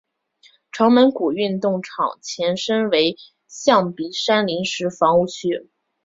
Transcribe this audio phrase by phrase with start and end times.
[0.71, 3.17] 城门谷运动场前身为
[3.47, 5.69] 象鼻山临时房屋区。